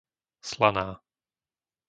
Slaná 0.49 0.87